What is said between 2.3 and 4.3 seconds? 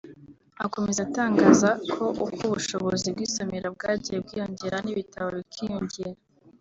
ubushobozi bw’isomera bwagiye